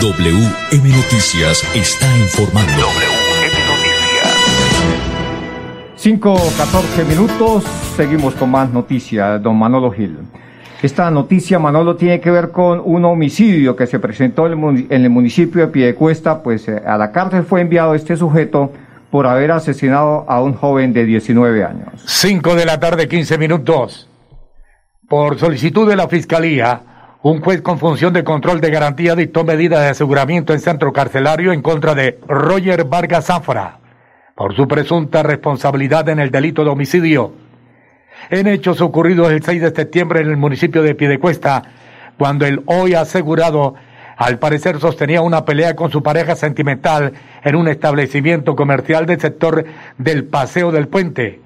WM 0.00 0.88
Noticias 0.88 1.62
está 1.76 2.06
informando. 2.18 2.72
WM 2.72 3.54
Noticias. 3.68 4.72
5, 5.96 6.34
14 6.56 7.04
minutos. 7.04 7.64
Seguimos 7.94 8.34
con 8.34 8.50
más 8.50 8.72
noticias, 8.72 9.40
don 9.42 9.56
Manolo 9.56 9.92
Gil. 9.92 10.16
Esta 10.82 11.10
noticia, 11.10 11.58
Manolo, 11.58 11.96
tiene 11.96 12.20
que 12.20 12.30
ver 12.30 12.50
con 12.50 12.80
un 12.82 13.04
homicidio 13.04 13.76
que 13.76 13.86
se 13.86 13.98
presentó 14.00 14.46
en 14.46 14.86
el 14.88 15.10
municipio 15.10 15.60
de 15.60 15.68
Piedecuesta, 15.68 16.42
pues 16.42 16.66
eh, 16.68 16.82
a 16.84 16.96
la 16.96 17.12
cárcel 17.12 17.44
fue 17.44 17.60
enviado 17.60 17.94
este 17.94 18.16
sujeto 18.16 18.72
por 19.10 19.26
haber 19.26 19.50
asesinado 19.50 20.24
a 20.28 20.42
un 20.42 20.54
joven 20.54 20.92
de 20.92 21.04
19 21.04 21.64
años. 21.64 22.02
5 22.06 22.54
de 22.54 22.64
la 22.64 22.78
tarde, 22.78 23.08
15 23.08 23.38
minutos. 23.38 24.08
Por 25.08 25.38
solicitud 25.38 25.88
de 25.88 25.96
la 25.96 26.08
Fiscalía, 26.08 26.82
un 27.22 27.40
juez 27.40 27.60
con 27.60 27.78
función 27.78 28.12
de 28.12 28.24
control 28.24 28.60
de 28.60 28.70
garantía 28.70 29.16
dictó 29.16 29.44
medida 29.44 29.80
de 29.80 29.88
aseguramiento 29.88 30.52
en 30.52 30.60
centro 30.60 30.92
carcelario 30.92 31.52
en 31.52 31.62
contra 31.62 31.94
de 31.94 32.18
Roger 32.26 32.84
Vargas 32.84 33.26
Zafra 33.26 33.80
por 34.40 34.56
su 34.56 34.66
presunta 34.66 35.22
responsabilidad 35.22 36.08
en 36.08 36.18
el 36.18 36.30
delito 36.30 36.64
de 36.64 36.70
homicidio. 36.70 37.34
En 38.30 38.46
hechos 38.46 38.80
ocurridos 38.80 39.30
el 39.30 39.42
6 39.42 39.60
de 39.60 39.70
septiembre 39.70 40.22
en 40.22 40.28
el 40.28 40.38
municipio 40.38 40.82
de 40.82 40.94
Piedecuesta, 40.94 41.62
cuando 42.16 42.46
el 42.46 42.62
hoy 42.64 42.94
asegurado 42.94 43.74
al 44.20 44.38
parecer 44.38 44.78
sostenía 44.80 45.22
una 45.22 45.46
pelea 45.46 45.74
con 45.74 45.90
su 45.90 46.02
pareja 46.02 46.36
sentimental 46.36 47.14
en 47.42 47.56
un 47.56 47.68
establecimiento 47.68 48.54
comercial 48.54 49.06
del 49.06 49.18
sector 49.18 49.64
del 49.96 50.24
Paseo 50.24 50.70
del 50.72 50.88
Puente, 50.88 51.40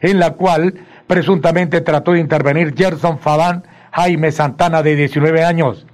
en 0.00 0.20
la 0.20 0.34
cual 0.34 0.74
presuntamente 1.08 1.80
trató 1.80 2.12
de 2.12 2.20
intervenir 2.20 2.72
Gerson 2.76 3.18
Fabán 3.18 3.64
Jaime 3.90 4.30
Santana 4.30 4.84
de 4.84 4.94
19 4.94 5.42
años. 5.42 5.88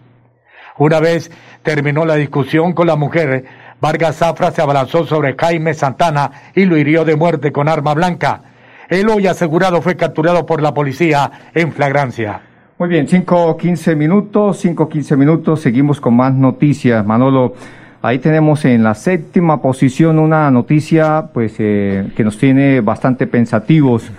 Una 0.76 1.00
vez 1.00 1.30
terminó 1.62 2.04
la 2.04 2.16
discusión 2.16 2.74
con 2.74 2.86
la 2.86 2.96
mujer, 2.96 3.46
Vargas 3.80 4.16
Zafra 4.16 4.50
se 4.50 4.60
abalanzó 4.60 5.06
sobre 5.06 5.36
Jaime 5.38 5.72
Santana 5.72 6.32
y 6.54 6.66
lo 6.66 6.76
hirió 6.76 7.06
de 7.06 7.16
muerte 7.16 7.50
con 7.50 7.66
arma 7.66 7.94
blanca. 7.94 8.42
El 8.90 9.08
hoy 9.08 9.26
asegurado 9.26 9.80
fue 9.80 9.96
capturado 9.96 10.44
por 10.44 10.60
la 10.60 10.74
policía 10.74 11.30
en 11.54 11.72
flagrancia. 11.72 12.42
Muy 12.78 12.90
bien, 12.90 13.06
5.15 13.08 13.96
minutos, 13.96 14.62
5.15 14.62 15.16
minutos, 15.16 15.62
seguimos 15.62 15.98
con 15.98 16.14
más 16.14 16.34
noticias. 16.34 17.06
Manolo, 17.06 17.54
ahí 18.02 18.18
tenemos 18.18 18.66
en 18.66 18.82
la 18.82 18.94
séptima 18.94 19.62
posición 19.62 20.18
una 20.18 20.50
noticia 20.50 21.30
pues 21.32 21.54
eh, 21.58 22.06
que 22.14 22.22
nos 22.22 22.36
tiene 22.36 22.82
bastante 22.82 23.26
pensativos. 23.26 24.10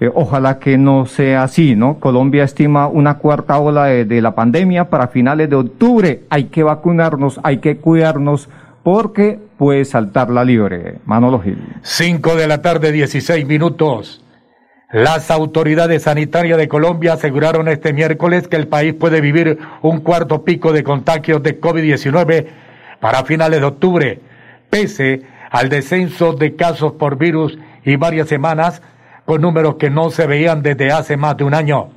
Eh, 0.00 0.10
ojalá 0.12 0.58
que 0.58 0.76
no 0.76 1.06
sea 1.06 1.44
así, 1.44 1.76
¿no? 1.76 2.00
Colombia 2.00 2.42
estima 2.42 2.88
una 2.88 3.18
cuarta 3.18 3.60
ola 3.60 3.84
de, 3.84 4.20
la 4.20 4.34
pandemia 4.34 4.90
para 4.90 5.06
finales 5.06 5.48
de 5.48 5.54
octubre. 5.54 6.24
Hay 6.28 6.46
que 6.46 6.64
vacunarnos, 6.64 7.38
hay 7.44 7.58
que 7.58 7.76
cuidarnos 7.76 8.48
porque 8.82 9.38
puede 9.56 9.84
saltar 9.84 10.28
la 10.28 10.44
libre. 10.44 10.96
Manolo 11.04 11.38
Gil. 11.38 11.56
5 11.82 12.34
de 12.34 12.48
la 12.48 12.62
tarde, 12.62 12.90
16 12.90 13.46
minutos. 13.46 14.24
Las 14.92 15.30
autoridades 15.30 16.02
sanitarias 16.02 16.58
de 16.58 16.68
Colombia 16.68 17.14
aseguraron 17.14 17.66
este 17.66 17.94
miércoles 17.94 18.46
que 18.46 18.56
el 18.56 18.68
país 18.68 18.92
puede 18.92 19.22
vivir 19.22 19.58
un 19.80 20.00
cuarto 20.00 20.44
pico 20.44 20.70
de 20.74 20.84
contagios 20.84 21.42
de 21.42 21.58
COVID-19 21.58 22.46
para 23.00 23.24
finales 23.24 23.60
de 23.60 23.66
octubre, 23.66 24.20
pese 24.68 25.22
al 25.50 25.70
descenso 25.70 26.34
de 26.34 26.56
casos 26.56 26.92
por 26.92 27.16
virus 27.16 27.58
y 27.86 27.96
varias 27.96 28.28
semanas 28.28 28.82
con 29.24 29.40
números 29.40 29.76
que 29.76 29.88
no 29.88 30.10
se 30.10 30.26
veían 30.26 30.62
desde 30.62 30.92
hace 30.92 31.16
más 31.16 31.38
de 31.38 31.44
un 31.44 31.54
año. 31.54 31.88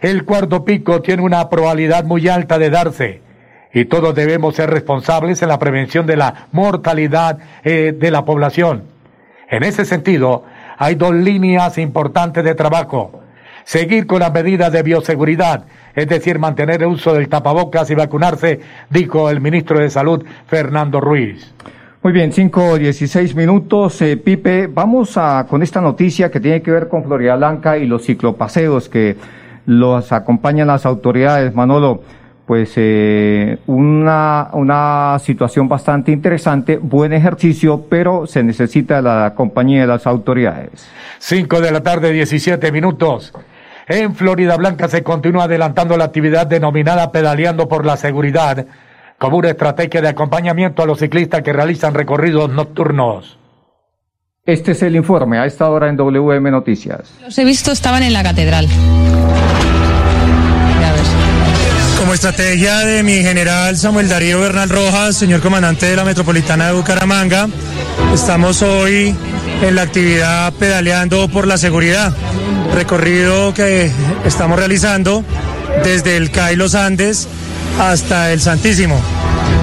El 0.00 0.24
cuarto 0.24 0.64
pico 0.64 1.02
tiene 1.02 1.20
una 1.20 1.50
probabilidad 1.50 2.04
muy 2.04 2.26
alta 2.26 2.58
de 2.58 2.70
darse 2.70 3.20
y 3.74 3.84
todos 3.84 4.14
debemos 4.14 4.54
ser 4.54 4.70
responsables 4.70 5.42
en 5.42 5.50
la 5.50 5.58
prevención 5.58 6.06
de 6.06 6.16
la 6.16 6.46
mortalidad 6.52 7.38
eh, 7.64 7.94
de 7.94 8.10
la 8.10 8.24
población. 8.24 8.84
En 9.50 9.62
ese 9.62 9.84
sentido, 9.84 10.44
hay 10.78 10.94
dos 10.94 11.14
líneas 11.14 11.76
importantes 11.76 12.44
de 12.44 12.54
trabajo. 12.54 13.20
Seguir 13.64 14.06
con 14.06 14.20
las 14.20 14.32
medidas 14.32 14.72
de 14.72 14.82
bioseguridad, 14.82 15.64
es 15.94 16.08
decir, 16.08 16.38
mantener 16.38 16.80
el 16.82 16.88
uso 16.88 17.12
del 17.12 17.28
tapabocas 17.28 17.90
y 17.90 17.94
vacunarse, 17.94 18.60
dijo 18.88 19.28
el 19.28 19.42
ministro 19.42 19.78
de 19.78 19.90
Salud, 19.90 20.24
Fernando 20.46 21.00
Ruiz. 21.00 21.52
Muy 22.02 22.12
bien, 22.12 22.32
cinco 22.32 22.78
dieciséis 22.78 23.34
minutos. 23.34 24.00
Eh, 24.00 24.16
Pipe, 24.16 24.68
vamos 24.68 25.18
a, 25.18 25.46
con 25.50 25.62
esta 25.62 25.80
noticia 25.80 26.30
que 26.30 26.40
tiene 26.40 26.62
que 26.62 26.70
ver 26.70 26.88
con 26.88 27.04
Florida 27.04 27.36
Blanca 27.36 27.76
y 27.76 27.86
los 27.86 28.06
ciclopaseos 28.06 28.88
que 28.88 29.16
los 29.66 30.12
acompañan 30.12 30.68
las 30.68 30.86
autoridades. 30.86 31.54
Manolo, 31.54 32.02
pues 32.48 32.72
eh, 32.76 33.58
una, 33.66 34.48
una 34.54 35.18
situación 35.22 35.68
bastante 35.68 36.12
interesante, 36.12 36.78
buen 36.78 37.12
ejercicio, 37.12 37.84
pero 37.90 38.26
se 38.26 38.42
necesita 38.42 39.02
la 39.02 39.34
compañía 39.36 39.82
de 39.82 39.86
las 39.86 40.06
autoridades. 40.06 40.88
Cinco 41.18 41.60
de 41.60 41.70
la 41.70 41.82
tarde, 41.82 42.10
diecisiete 42.10 42.72
minutos. 42.72 43.34
En 43.86 44.14
Florida 44.14 44.56
Blanca 44.56 44.88
se 44.88 45.02
continúa 45.02 45.44
adelantando 45.44 45.98
la 45.98 46.04
actividad 46.04 46.46
denominada 46.46 47.12
Pedaleando 47.12 47.68
por 47.68 47.84
la 47.84 47.98
Seguridad 47.98 48.64
como 49.18 49.36
una 49.36 49.50
estrategia 49.50 50.00
de 50.00 50.08
acompañamiento 50.08 50.82
a 50.82 50.86
los 50.86 51.00
ciclistas 51.00 51.42
que 51.42 51.52
realizan 51.52 51.92
recorridos 51.92 52.48
nocturnos. 52.48 53.36
Este 54.46 54.72
es 54.72 54.82
el 54.82 54.96
informe 54.96 55.38
a 55.38 55.44
esta 55.44 55.68
hora 55.68 55.90
en 55.90 55.98
WM 55.98 56.50
Noticias. 56.50 57.12
Los 57.20 57.36
he 57.36 57.44
visto, 57.44 57.72
estaban 57.72 58.02
en 58.02 58.14
la 58.14 58.22
catedral. 58.22 58.68
Como 61.98 62.14
estrategia 62.14 62.78
de 62.78 63.02
mi 63.02 63.22
general 63.22 63.76
Samuel 63.76 64.08
Darío 64.08 64.40
Bernal 64.40 64.68
Rojas, 64.68 65.16
señor 65.16 65.40
comandante 65.40 65.86
de 65.86 65.96
la 65.96 66.04
Metropolitana 66.04 66.68
de 66.68 66.72
Bucaramanga, 66.72 67.48
estamos 68.14 68.62
hoy 68.62 69.14
en 69.62 69.74
la 69.74 69.82
actividad 69.82 70.52
pedaleando 70.54 71.28
por 71.28 71.46
la 71.46 71.58
seguridad, 71.58 72.14
recorrido 72.72 73.52
que 73.52 73.90
estamos 74.24 74.58
realizando 74.58 75.24
desde 75.82 76.16
el 76.16 76.30
CAI 76.30 76.56
Los 76.56 76.76
Andes 76.76 77.26
hasta 77.80 78.32
el 78.32 78.40
Santísimo. 78.40 79.02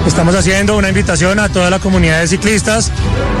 Estamos 0.06 0.36
haciendo 0.36 0.76
una 0.76 0.88
invitación 0.88 1.40
a 1.40 1.48
toda 1.48 1.68
la 1.68 1.80
comunidad 1.80 2.20
de 2.20 2.28
ciclistas 2.28 2.92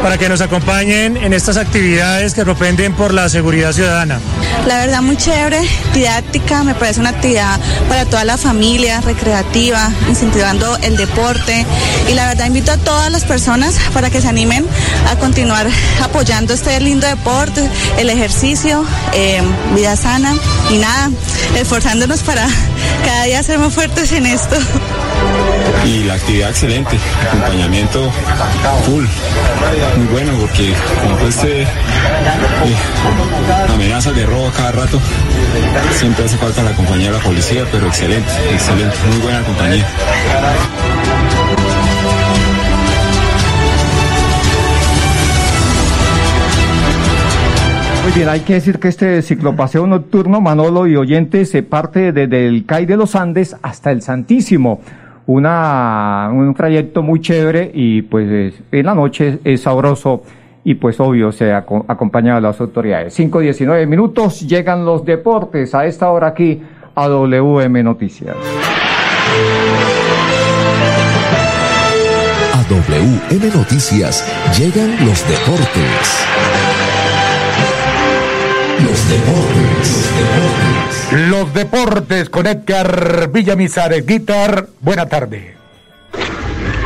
para 0.02 0.18
que 0.18 0.28
nos 0.28 0.40
acompañen 0.40 1.16
en 1.16 1.32
estas 1.32 1.56
actividades 1.56 2.34
que 2.34 2.44
propenden 2.44 2.92
por 2.92 3.14
la 3.14 3.28
seguridad 3.28 3.72
ciudadana. 3.72 4.20
La 4.66 4.78
verdad 4.78 5.00
muy 5.00 5.16
chévere, 5.16 5.60
didáctica, 5.94 6.64
me 6.64 6.74
parece 6.74 7.00
una 7.00 7.10
actividad 7.10 7.58
para 7.88 8.04
toda 8.04 8.24
la 8.24 8.36
familia, 8.36 9.00
recreativa, 9.00 9.90
incentivando 10.08 10.76
el 10.82 10.96
deporte 10.96 11.64
y 12.10 12.14
la 12.14 12.26
verdad 12.26 12.46
invito 12.46 12.72
a 12.72 12.78
todas 12.78 13.12
las 13.12 13.24
personas 13.24 13.76
para 13.94 14.10
que 14.10 14.20
se 14.20 14.28
animen 14.28 14.66
a 15.08 15.16
continuar 15.16 15.68
apoyando 16.02 16.52
este 16.52 16.78
lindo 16.80 17.06
deporte, 17.06 17.70
el 17.96 18.10
ejercicio, 18.10 18.84
eh, 19.14 19.40
vida 19.74 19.94
sana 19.96 20.34
y 20.70 20.78
nada, 20.78 21.10
esforzándonos 21.56 22.20
para 22.20 22.46
cada 23.04 23.24
día 23.24 23.42
ser 23.44 23.60
más 23.60 23.72
fuertes 23.72 24.10
en 24.12 24.26
esto. 24.26 24.56
Y 25.86 26.02
la 26.02 26.14
actividad 26.14 26.50
excelente, 26.50 26.96
acompañamiento 27.28 28.10
full, 28.84 29.04
muy 29.96 30.06
bueno 30.08 30.32
porque 30.40 30.74
como 31.00 31.28
este 31.28 31.62
eh, 31.62 31.66
amenazas 33.72 34.16
de 34.16 34.26
robo 34.26 34.50
cada 34.50 34.72
rato, 34.72 34.98
siempre 35.92 36.24
hace 36.24 36.36
falta 36.38 36.64
la 36.64 36.72
compañía 36.72 37.12
de 37.12 37.18
la 37.18 37.22
policía, 37.22 37.64
pero 37.70 37.86
excelente, 37.86 38.28
excelente, 38.52 38.96
muy 39.12 39.20
buena 39.22 39.42
compañía. 39.42 39.86
Muy 48.02 48.12
bien, 48.12 48.28
hay 48.28 48.40
que 48.40 48.54
decir 48.54 48.80
que 48.80 48.88
este 48.88 49.22
ciclopaseo 49.22 49.86
nocturno, 49.86 50.40
Manolo 50.40 50.88
y 50.88 50.96
oyentes, 50.96 51.50
se 51.50 51.62
parte 51.62 52.12
desde 52.12 52.48
el 52.48 52.66
CAI 52.66 52.86
de 52.86 52.96
los 52.96 53.14
Andes 53.14 53.56
hasta 53.62 53.92
el 53.92 54.02
Santísimo. 54.02 54.80
Una, 55.26 56.30
un 56.32 56.54
trayecto 56.54 57.02
muy 57.02 57.20
chévere 57.20 57.70
y 57.74 58.02
pues 58.02 58.54
en 58.70 58.86
la 58.86 58.94
noche 58.94 59.40
es 59.42 59.62
sabroso 59.62 60.22
y 60.62 60.74
pues 60.74 60.98
obvio 60.98 61.30
se 61.30 61.52
acompaña 61.52 62.36
a 62.36 62.40
las 62.40 62.60
autoridades. 62.60 63.18
5.19 63.18 63.86
minutos, 63.86 64.40
llegan 64.40 64.84
los 64.84 65.04
deportes 65.04 65.74
a 65.74 65.86
esta 65.86 66.10
hora 66.10 66.28
aquí 66.28 66.60
a 66.94 67.06
WM 67.08 67.82
Noticias. 67.84 68.36
A 72.52 72.64
WM 72.68 73.54
Noticias 73.54 74.26
llegan 74.58 74.90
los 75.06 75.28
deportes. 75.28 76.26
Los 78.82 79.08
deportes, 79.08 80.10
deportes. 80.18 81.30
Los 81.30 81.54
deportes 81.54 82.30
con 82.30 82.46
Edgar 82.46 83.30
Villamizar, 83.32 84.04
Guitar. 84.04 84.68
Buena 84.80 85.06
tarde. 85.06 85.56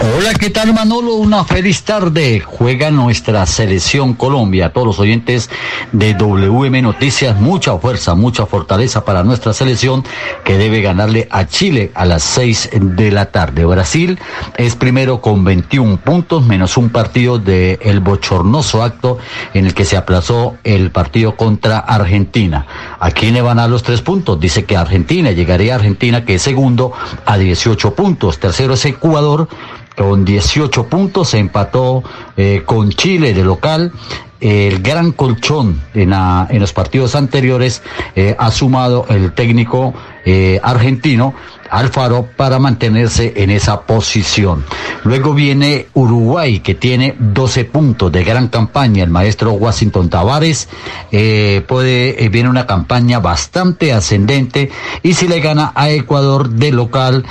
Hola, 0.02 0.32
¿qué 0.32 0.48
tal 0.48 0.72
Manolo? 0.72 1.16
Una 1.16 1.44
feliz 1.44 1.82
tarde. 1.82 2.40
Juega 2.40 2.90
nuestra 2.90 3.44
selección 3.44 4.14
Colombia. 4.14 4.66
A 4.66 4.72
todos 4.72 4.86
los 4.86 4.98
oyentes 4.98 5.50
de 5.92 6.14
WM 6.14 6.80
Noticias, 6.80 7.38
mucha 7.38 7.76
fuerza, 7.76 8.14
mucha 8.14 8.46
fortaleza 8.46 9.04
para 9.04 9.24
nuestra 9.24 9.52
selección 9.52 10.02
que 10.42 10.56
debe 10.56 10.80
ganarle 10.80 11.28
a 11.30 11.46
Chile 11.46 11.92
a 11.94 12.06
las 12.06 12.22
6 12.22 12.70
de 12.80 13.10
la 13.10 13.26
tarde. 13.26 13.66
Brasil 13.66 14.18
es 14.56 14.74
primero 14.74 15.20
con 15.20 15.44
21 15.44 15.98
puntos, 15.98 16.46
menos 16.46 16.78
un 16.78 16.88
partido 16.88 17.38
del 17.38 17.78
el 17.82 18.00
bochornoso 18.00 18.82
acto 18.82 19.18
en 19.52 19.66
el 19.66 19.74
que 19.74 19.84
se 19.84 19.98
aplazó 19.98 20.56
el 20.64 20.92
partido 20.92 21.36
contra 21.36 21.78
Argentina. 21.78 22.66
¿A 23.00 23.10
quién 23.12 23.32
le 23.32 23.40
van 23.40 23.58
a 23.58 23.62
dar 23.62 23.70
los 23.70 23.82
tres 23.82 24.02
puntos? 24.02 24.38
Dice 24.38 24.66
que 24.66 24.76
Argentina, 24.76 25.30
llegaría 25.30 25.72
a 25.72 25.76
Argentina 25.76 26.24
que 26.24 26.34
es 26.34 26.42
segundo 26.42 26.92
a 27.24 27.38
18 27.38 27.94
puntos. 27.94 28.38
Tercero 28.38 28.74
es 28.74 28.84
Ecuador 28.84 29.48
con 29.96 30.24
18 30.26 30.86
puntos, 30.86 31.30
se 31.30 31.38
empató 31.38 32.02
eh, 32.36 32.62
con 32.66 32.90
Chile 32.90 33.32
de 33.32 33.42
local 33.42 33.92
el 34.40 34.82
gran 34.82 35.12
colchón 35.12 35.82
en, 35.92 36.10
los 36.60 36.72
partidos 36.72 37.14
anteriores 37.14 37.82
eh, 38.16 38.34
ha 38.38 38.50
sumado 38.50 39.04
el 39.10 39.32
técnico 39.32 39.92
eh, 40.24 40.58
argentino 40.62 41.34
Alfaro 41.70 42.28
para 42.36 42.58
mantenerse 42.58 43.32
en 43.36 43.50
esa 43.50 43.82
posición. 43.82 44.64
Luego 45.04 45.34
viene 45.34 45.86
Uruguay 45.94 46.60
que 46.60 46.74
tiene 46.74 47.16
12 47.18 47.64
puntos 47.64 48.12
de 48.12 48.22
gran 48.24 48.48
campaña. 48.48 49.02
El 49.02 49.10
maestro 49.10 49.52
Washington 49.52 50.10
Tavares 50.10 50.68
eh, 51.10 51.64
puede, 51.66 52.28
viene 52.28 52.48
una 52.48 52.66
campaña 52.66 53.18
bastante 53.20 53.92
ascendente 53.92 54.70
y 55.02 55.14
si 55.14 55.26
le 55.26 55.40
gana 55.40 55.72
a 55.74 55.90
Ecuador 55.90 56.50
de 56.50 56.72
local 56.72 57.24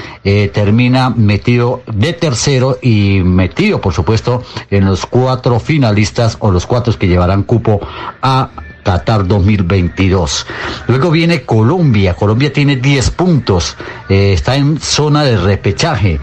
termina 0.54 1.10
metido 1.10 1.82
de 1.92 2.14
tercero 2.14 2.78
y 2.82 3.22
metido 3.24 3.82
por 3.82 3.94
supuesto 3.94 4.44
en 4.70 4.86
los 4.86 5.06
cuatro 5.06 5.60
finalistas 5.60 6.38
o 6.40 6.52
los 6.52 6.66
cuatro 6.66 6.90
que 6.98 7.08
llevarán 7.08 7.44
cupo 7.44 7.80
a 8.22 8.50
Qatar 8.84 9.28
2022. 9.28 10.46
Luego 10.88 11.12
viene 11.12 11.44
Colombia. 11.44 12.14
Colombia 12.14 12.52
tiene 12.52 12.78
10 12.78 13.12
puntos. 13.12 13.76
Eh, 14.10 14.34
está 14.34 14.56
en 14.56 14.80
zona 14.80 15.24
de 15.24 15.38
repechaje. 15.38 16.20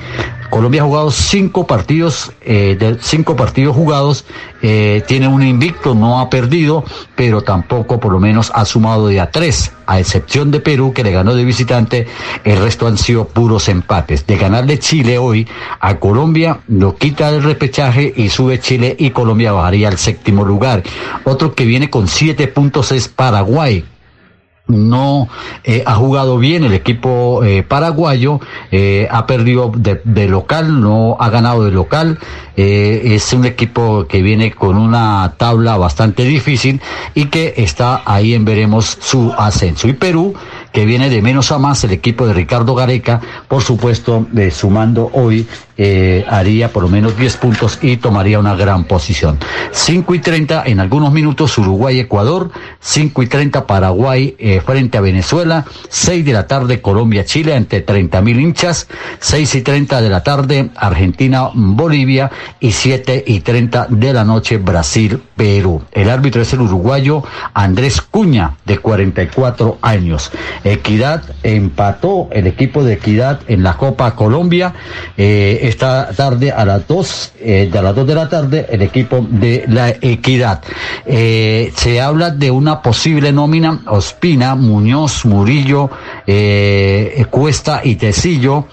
Colombia 0.56 0.80
ha 0.80 0.86
jugado 0.86 1.10
cinco 1.10 1.66
partidos, 1.66 2.32
eh, 2.40 2.96
cinco 3.02 3.36
partidos 3.36 3.76
jugados, 3.76 4.24
eh, 4.62 5.02
tiene 5.06 5.28
un 5.28 5.42
invicto, 5.42 5.94
no 5.94 6.18
ha 6.18 6.30
perdido, 6.30 6.82
pero 7.14 7.42
tampoco 7.42 8.00
por 8.00 8.10
lo 8.10 8.18
menos 8.18 8.50
ha 8.54 8.64
sumado 8.64 9.08
de 9.08 9.20
a 9.20 9.30
tres, 9.30 9.74
a 9.84 10.00
excepción 10.00 10.50
de 10.50 10.60
Perú 10.60 10.94
que 10.94 11.04
le 11.04 11.10
ganó 11.10 11.34
de 11.34 11.44
visitante, 11.44 12.06
el 12.42 12.56
resto 12.56 12.86
han 12.86 12.96
sido 12.96 13.28
puros 13.28 13.68
empates. 13.68 14.26
De 14.26 14.38
ganarle 14.38 14.78
Chile 14.78 15.18
hoy 15.18 15.46
a 15.78 15.98
Colombia, 15.98 16.60
lo 16.68 16.96
quita 16.96 17.30
del 17.30 17.42
repechaje 17.42 18.14
y 18.16 18.30
sube 18.30 18.58
Chile 18.58 18.96
y 18.98 19.10
Colombia 19.10 19.52
bajaría 19.52 19.88
al 19.88 19.98
séptimo 19.98 20.42
lugar. 20.42 20.82
Otro 21.24 21.54
que 21.54 21.66
viene 21.66 21.90
con 21.90 22.08
siete 22.08 22.48
puntos 22.48 22.92
es 22.92 23.08
Paraguay 23.08 23.84
no 24.68 25.28
eh, 25.64 25.82
ha 25.86 25.94
jugado 25.94 26.38
bien 26.38 26.64
el 26.64 26.72
equipo 26.72 27.44
eh, 27.44 27.62
paraguayo, 27.62 28.40
eh, 28.70 29.06
ha 29.10 29.26
perdido 29.26 29.72
de, 29.74 30.28
local, 30.28 30.80
no 30.80 31.16
ha 31.20 31.30
ganado 31.30 31.64
de 31.64 31.70
local, 31.70 32.18
es 32.56 33.34
un 33.34 33.44
equipo 33.44 34.06
que 34.08 34.22
viene 34.22 34.50
con 34.50 34.78
una 34.78 35.34
tabla 35.36 35.76
bastante 35.76 36.24
difícil 36.24 36.80
y 37.14 37.26
que 37.26 37.52
está 37.58 38.00
ahí 38.06 38.32
en 38.32 38.46
veremos 38.46 38.96
su 38.98 39.32
ascenso. 39.36 39.88
Y 39.88 39.92
Perú 39.92 40.34
que 40.76 40.84
viene 40.84 41.08
de 41.08 41.22
menos 41.22 41.52
a 41.52 41.58
más 41.58 41.82
el 41.84 41.92
equipo 41.92 42.26
de 42.26 42.34
Ricardo 42.34 42.74
Gareca, 42.74 43.18
por 43.48 43.62
supuesto, 43.62 44.26
sumando 44.50 45.10
hoy, 45.14 45.46
eh, 45.78 46.22
haría 46.28 46.70
por 46.70 46.82
lo 46.82 46.90
menos 46.90 47.16
10 47.16 47.38
puntos 47.38 47.78
y 47.80 47.96
tomaría 47.96 48.38
una 48.38 48.54
gran 48.56 48.84
posición. 48.84 49.38
5 49.70 50.14
y 50.14 50.18
30 50.18 50.64
en 50.66 50.80
algunos 50.80 51.14
minutos 51.14 51.56
Uruguay-Ecuador, 51.56 52.50
5 52.80 53.22
y 53.22 53.26
30 53.26 53.66
Paraguay 53.66 54.36
eh, 54.38 54.60
frente 54.60 54.98
a 54.98 55.00
Venezuela, 55.00 55.64
6 55.88 56.26
de 56.26 56.32
la 56.34 56.46
tarde 56.46 56.82
Colombia-Chile 56.82 57.54
ante 57.54 57.80
30 57.80 58.20
mil 58.20 58.38
hinchas, 58.38 58.86
6 59.20 59.54
y 59.54 59.62
30 59.62 60.02
de 60.02 60.10
la 60.10 60.22
tarde 60.22 60.68
Argentina-Bolivia 60.76 62.30
y 62.60 62.72
7 62.72 63.24
y 63.26 63.40
30 63.40 63.86
de 63.88 64.12
la 64.12 64.24
noche 64.26 64.58
Brasil-Perú. 65.36 65.82
El 65.92 66.10
árbitro 66.10 66.42
es 66.42 66.52
el 66.52 66.62
uruguayo 66.62 67.22
Andrés 67.54 68.00
Cuña, 68.00 68.56
de 68.64 68.78
44 68.78 69.78
años. 69.82 70.32
Equidad 70.64 71.22
empató 71.42 72.28
el 72.32 72.46
equipo 72.46 72.82
de 72.82 72.94
Equidad 72.94 73.40
en 73.46 73.62
la 73.62 73.76
Copa 73.76 74.14
Colombia. 74.14 74.74
Eh, 75.16 75.60
esta 75.62 76.10
tarde 76.12 76.52
a 76.52 76.64
las 76.64 76.86
2, 76.86 77.32
eh, 77.40 77.68
de 77.70 77.82
las 77.82 77.94
2 77.94 78.06
de 78.06 78.14
la 78.14 78.28
tarde, 78.28 78.66
el 78.70 78.82
equipo 78.82 79.24
de 79.28 79.64
la 79.68 79.90
Equidad. 79.90 80.62
Eh, 81.04 81.72
se 81.76 82.00
habla 82.00 82.30
de 82.30 82.50
una 82.50 82.82
posible 82.82 83.32
nómina, 83.32 83.80
Ospina, 83.86 84.54
Muñoz, 84.54 85.24
Murillo, 85.24 85.90
Cuesta 87.30 87.80
y 87.84 87.96
Tecillo. 87.96 88.66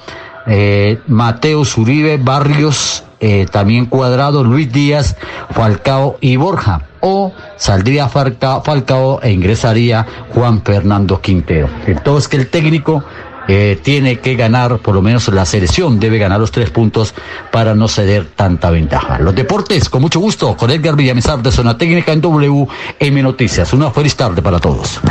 Mateo 1.07 1.63
Uribe, 1.77 2.17
Barrios, 2.17 3.03
también 3.51 3.85
Cuadrado, 3.85 4.43
Luis 4.43 4.71
Díaz, 4.71 5.15
Falcao 5.51 6.17
y 6.19 6.35
Borja 6.35 6.81
o 7.05 7.33
saldría 7.57 8.07
Falcao, 8.07 9.19
e 9.21 9.31
ingresaría 9.31 10.05
Juan 10.33 10.63
Fernando 10.63 11.19
Quintero. 11.19 11.69
Entonces 11.85 12.29
que 12.29 12.37
el 12.37 12.47
técnico 12.49 13.03
eh, 13.49 13.77
tiene 13.83 14.19
que 14.19 14.35
ganar, 14.35 14.79
por 14.79 14.95
lo 14.95 15.01
menos 15.01 15.27
la 15.27 15.45
selección 15.45 15.99
debe 15.99 16.17
ganar 16.17 16.39
los 16.39 16.51
tres 16.51 16.69
puntos 16.69 17.13
para 17.51 17.75
no 17.75 17.89
ceder 17.89 18.27
tanta 18.35 18.69
ventaja. 18.69 19.19
Los 19.19 19.35
deportes, 19.35 19.89
con 19.89 20.01
mucho 20.01 20.21
gusto, 20.21 20.55
con 20.55 20.71
Edgar 20.71 20.95
Villamizar 20.95 21.43
de 21.43 21.51
Zona 21.51 21.77
Técnica 21.77 22.13
en 22.13 22.21
WM 22.21 23.21
Noticias. 23.21 23.73
Una 23.73 23.91
feliz 23.91 24.15
tarde 24.15 24.41
para 24.41 24.59
todos. 24.59 25.01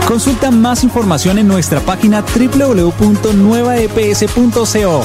Consulta 0.07 0.49
más 0.51 0.83
información 0.83 1.37
en 1.37 1.47
nuestra 1.47 1.79
página 1.81 2.21
www.nuevaeps.co. 2.21 5.03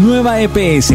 Nueva 0.00 0.40
EPS. 0.40 0.94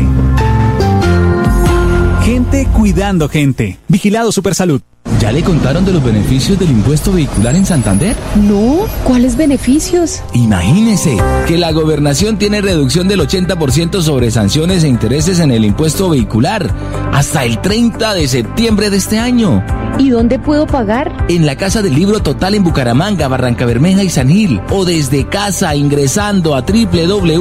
Gente 2.23 2.67
cuidando 2.67 3.29
gente. 3.29 3.79
Vigilado 3.87 4.31
Supersalud. 4.31 4.81
¿Ya 5.19 5.31
le 5.33 5.43
contaron 5.43 5.83
de 5.83 5.91
los 5.91 6.01
beneficios 6.03 6.57
del 6.57 6.71
impuesto 6.71 7.11
vehicular 7.11 7.53
en 7.55 7.65
Santander? 7.65 8.15
No, 8.35 8.85
¿cuáles 9.03 9.35
beneficios? 9.35 10.21
Imagínese 10.33 11.17
que 11.45 11.57
la 11.57 11.73
gobernación 11.73 12.37
tiene 12.37 12.61
reducción 12.61 13.09
del 13.09 13.19
80% 13.19 14.01
sobre 14.01 14.31
sanciones 14.31 14.85
e 14.85 14.87
intereses 14.87 15.39
en 15.41 15.51
el 15.51 15.65
impuesto 15.65 16.09
vehicular 16.09 16.73
hasta 17.11 17.43
el 17.43 17.59
30 17.59 18.13
de 18.13 18.29
septiembre 18.29 18.89
de 18.89 18.95
este 18.97 19.19
año. 19.19 19.61
¿Y 19.97 20.09
dónde 20.09 20.39
puedo 20.39 20.65
pagar? 20.65 21.25
En 21.27 21.45
la 21.45 21.57
Casa 21.57 21.81
del 21.81 21.95
Libro 21.95 22.21
Total 22.21 22.55
en 22.55 22.63
Bucaramanga, 22.63 23.27
Barranca 23.27 23.65
Bermeja 23.65 24.03
y 24.03 24.09
San 24.09 24.29
Gil. 24.29 24.61
O 24.69 24.85
desde 24.85 25.27
casa 25.27 25.75
ingresando 25.75 26.55
a 26.55 26.61
www.sin.com.co 26.61 27.35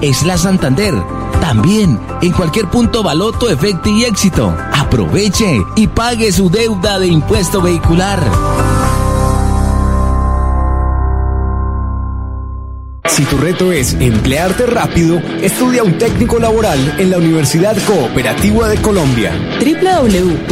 es 0.00 0.22
la 0.22 0.38
Santander. 0.38 0.94
También 1.44 2.00
en 2.22 2.32
cualquier 2.32 2.70
punto 2.70 3.02
Baloto, 3.02 3.50
Efecto 3.50 3.90
y 3.90 4.04
Éxito. 4.04 4.56
Aproveche 4.72 5.62
y 5.76 5.86
pague 5.86 6.32
su 6.32 6.48
deuda 6.48 6.98
de 6.98 7.06
impuesto 7.06 7.60
vehicular. 7.60 8.18
Si 13.04 13.24
tu 13.26 13.36
reto 13.36 13.72
es 13.72 13.92
emplearte 13.92 14.64
rápido, 14.64 15.18
estudia 15.42 15.82
un 15.82 15.98
técnico 15.98 16.38
laboral 16.38 16.78
en 16.98 17.10
la 17.10 17.18
Universidad 17.18 17.76
Cooperativa 17.86 18.66
de 18.70 18.78
Colombia. 18.78 19.30
www.ucc.edu.co 19.60 20.48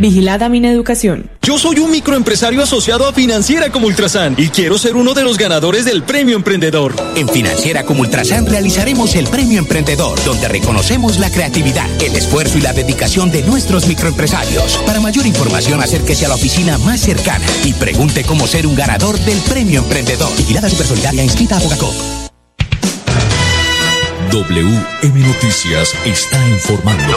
Vigilada 0.00 0.48
Mineducación. 0.48 1.35
Yo 1.46 1.58
soy 1.58 1.78
un 1.78 1.92
microempresario 1.92 2.60
asociado 2.60 3.06
a 3.06 3.12
Financiera 3.12 3.70
como 3.70 3.86
Ultrasan 3.86 4.34
y 4.36 4.48
quiero 4.48 4.78
ser 4.78 4.96
uno 4.96 5.14
de 5.14 5.22
los 5.22 5.38
ganadores 5.38 5.84
del 5.84 6.02
Premio 6.02 6.34
Emprendedor. 6.34 6.92
En 7.14 7.28
Financiera 7.28 7.84
como 7.84 8.00
Ultrasan 8.00 8.46
realizaremos 8.46 9.14
el 9.14 9.28
Premio 9.28 9.60
Emprendedor, 9.60 10.18
donde 10.24 10.48
reconocemos 10.48 11.20
la 11.20 11.30
creatividad, 11.30 11.88
el 12.02 12.16
esfuerzo 12.16 12.58
y 12.58 12.62
la 12.62 12.72
dedicación 12.72 13.30
de 13.30 13.44
nuestros 13.44 13.86
microempresarios. 13.86 14.78
Para 14.86 14.98
mayor 14.98 15.24
información, 15.24 15.80
acérquese 15.80 16.26
a 16.26 16.30
la 16.30 16.34
oficina 16.34 16.78
más 16.78 16.98
cercana 16.98 17.46
y 17.62 17.74
pregunte 17.74 18.24
cómo 18.24 18.48
ser 18.48 18.66
un 18.66 18.74
ganador 18.74 19.16
del 19.20 19.38
Premio 19.42 19.82
Emprendedor. 19.82 20.36
Vigilada 20.36 20.68
Supersolidaria 20.68 21.22
inscrita 21.22 21.58
a 21.58 21.60
Bogacop. 21.60 21.94
WM 24.32 25.20
Noticias 25.20 25.94
está 26.04 26.48
informando. 26.48 27.16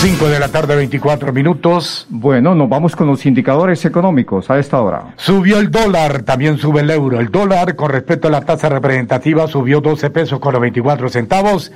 5 0.00 0.28
de 0.28 0.38
la 0.38 0.46
tarde, 0.46 0.76
24 0.76 1.32
minutos. 1.32 2.06
Bueno, 2.08 2.54
nos 2.54 2.68
vamos 2.68 2.94
con 2.94 3.08
los 3.08 3.26
indicadores 3.26 3.84
económicos 3.84 4.48
a 4.48 4.56
esta 4.60 4.80
hora. 4.80 5.12
Subió 5.16 5.58
el 5.58 5.72
dólar, 5.72 6.22
también 6.22 6.56
sube 6.56 6.82
el 6.82 6.90
euro. 6.90 7.18
El 7.18 7.32
dólar, 7.32 7.74
con 7.74 7.90
respecto 7.90 8.28
a 8.28 8.30
la 8.30 8.42
tasa 8.42 8.68
representativa, 8.68 9.48
subió 9.48 9.80
12 9.80 10.10
pesos 10.10 10.38
con 10.38 10.52
los 10.52 10.60
24 10.60 11.08
centavos. 11.08 11.72